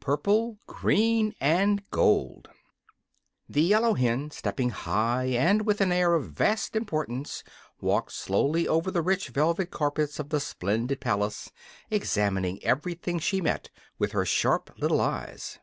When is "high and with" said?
4.70-5.82